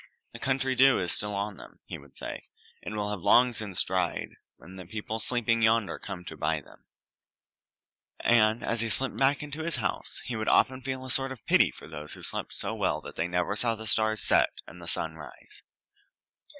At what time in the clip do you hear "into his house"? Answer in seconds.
9.43-10.19